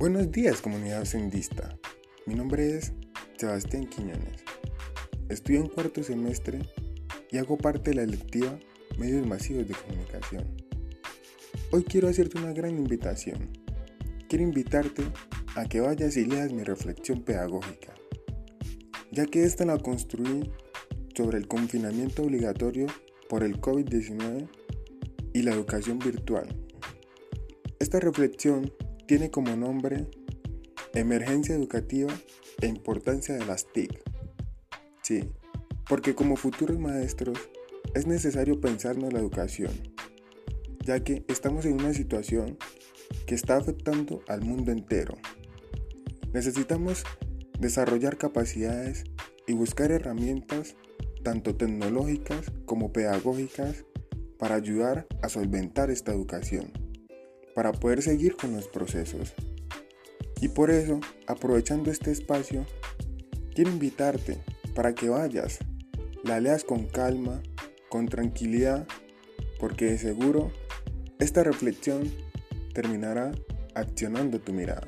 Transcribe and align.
Buenos 0.00 0.32
días 0.32 0.62
comunidad 0.62 1.04
sendista. 1.04 1.76
Mi 2.24 2.34
nombre 2.34 2.74
es 2.74 2.94
Sebastián 3.36 3.86
Quiñones. 3.86 4.42
Estudio 5.28 5.60
en 5.60 5.68
cuarto 5.68 6.02
semestre 6.02 6.60
y 7.30 7.36
hago 7.36 7.58
parte 7.58 7.90
de 7.90 7.96
la 7.96 8.02
electiva 8.04 8.58
Medios 8.96 9.26
Masivos 9.26 9.68
de 9.68 9.74
Comunicación. 9.74 10.56
Hoy 11.70 11.84
quiero 11.84 12.08
hacerte 12.08 12.38
una 12.38 12.54
gran 12.54 12.78
invitación. 12.78 13.50
Quiero 14.26 14.42
invitarte 14.42 15.02
a 15.54 15.66
que 15.66 15.80
vayas 15.80 16.16
y 16.16 16.24
leas 16.24 16.50
mi 16.50 16.64
reflexión 16.64 17.20
pedagógica, 17.22 17.92
ya 19.12 19.26
que 19.26 19.44
esta 19.44 19.66
la 19.66 19.76
construí 19.76 20.50
sobre 21.14 21.36
el 21.36 21.46
confinamiento 21.46 22.22
obligatorio 22.22 22.86
por 23.28 23.44
el 23.44 23.60
COVID-19 23.60 24.48
y 25.34 25.42
la 25.42 25.52
educación 25.52 25.98
virtual. 25.98 26.48
Esta 27.78 28.00
reflexión 28.00 28.72
tiene 29.10 29.28
como 29.28 29.56
nombre 29.56 30.06
Emergencia 30.94 31.56
Educativa 31.56 32.12
e 32.60 32.68
Importancia 32.68 33.34
de 33.34 33.44
las 33.44 33.66
TIC. 33.66 33.90
Sí, 35.02 35.28
porque 35.88 36.14
como 36.14 36.36
futuros 36.36 36.78
maestros 36.78 37.36
es 37.96 38.06
necesario 38.06 38.60
pensarnos 38.60 39.08
en 39.08 39.14
la 39.14 39.18
educación, 39.18 39.72
ya 40.84 41.02
que 41.02 41.24
estamos 41.26 41.64
en 41.64 41.72
una 41.72 41.92
situación 41.92 42.56
que 43.26 43.34
está 43.34 43.56
afectando 43.56 44.22
al 44.28 44.42
mundo 44.42 44.70
entero. 44.70 45.16
Necesitamos 46.32 47.02
desarrollar 47.58 48.16
capacidades 48.16 49.02
y 49.48 49.54
buscar 49.54 49.90
herramientas 49.90 50.76
tanto 51.24 51.56
tecnológicas 51.56 52.52
como 52.64 52.92
pedagógicas 52.92 53.84
para 54.38 54.54
ayudar 54.54 55.08
a 55.20 55.28
solventar 55.28 55.90
esta 55.90 56.12
educación 56.12 56.79
para 57.54 57.72
poder 57.72 58.02
seguir 58.02 58.36
con 58.36 58.52
los 58.54 58.68
procesos. 58.68 59.34
Y 60.40 60.48
por 60.48 60.70
eso, 60.70 61.00
aprovechando 61.26 61.90
este 61.90 62.10
espacio, 62.10 62.64
quiero 63.54 63.70
invitarte 63.70 64.38
para 64.74 64.94
que 64.94 65.08
vayas, 65.08 65.58
la 66.24 66.40
leas 66.40 66.64
con 66.64 66.86
calma, 66.86 67.42
con 67.88 68.06
tranquilidad, 68.08 68.86
porque 69.58 69.86
de 69.86 69.98
seguro 69.98 70.50
esta 71.18 71.44
reflexión 71.44 72.10
terminará 72.72 73.32
accionando 73.74 74.40
tu 74.40 74.52
mirada. 74.52 74.86